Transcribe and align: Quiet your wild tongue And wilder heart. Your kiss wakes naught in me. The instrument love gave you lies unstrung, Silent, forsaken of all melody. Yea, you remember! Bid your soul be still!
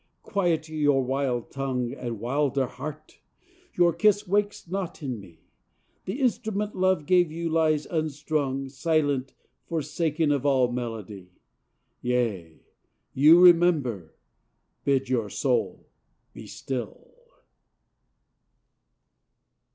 Quiet 0.23 0.67
your 0.67 1.03
wild 1.03 1.51
tongue 1.51 1.93
And 1.93 2.19
wilder 2.19 2.65
heart. 2.65 3.19
Your 3.75 3.93
kiss 3.93 4.27
wakes 4.27 4.67
naught 4.67 5.03
in 5.03 5.19
me. 5.19 5.41
The 6.05 6.21
instrument 6.21 6.75
love 6.75 7.05
gave 7.05 7.31
you 7.31 7.49
lies 7.51 7.85
unstrung, 7.85 8.67
Silent, 8.67 9.35
forsaken 9.67 10.31
of 10.31 10.43
all 10.43 10.71
melody. 10.71 11.33
Yea, 12.01 12.63
you 13.13 13.39
remember! 13.43 14.15
Bid 14.85 15.07
your 15.07 15.29
soul 15.29 15.85
be 16.33 16.47
still! 16.47 17.11